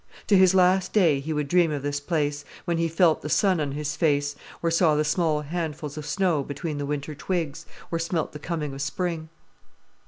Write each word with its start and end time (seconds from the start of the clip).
To 0.25 0.35
his 0.35 0.55
last 0.55 0.93
day, 0.93 1.19
he 1.19 1.31
would 1.31 1.47
dream 1.47 1.69
of 1.71 1.83
this 1.83 1.99
place, 1.99 2.43
when 2.65 2.79
he 2.79 2.87
felt 2.87 3.21
the 3.21 3.29
sun 3.29 3.59
on 3.59 3.73
his 3.73 3.95
face, 3.95 4.35
or 4.63 4.71
saw 4.71 4.95
the 4.95 5.03
small 5.05 5.41
handfuls 5.41 5.95
of 5.95 6.07
snow 6.07 6.41
between 6.43 6.79
the 6.79 6.87
winter 6.87 7.13
twigs, 7.13 7.67
or 7.91 7.99
smelt 7.99 8.31
the 8.31 8.39
coming 8.39 8.73
of 8.73 8.81
spring. 8.81 9.29